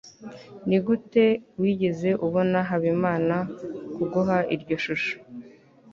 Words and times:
nigute 0.67 1.25
wigeze 1.61 2.09
ubona 2.25 2.59
habimana 2.69 3.35
kuguha 3.95 4.37
iryo 4.55 4.75
shusho 4.83 5.15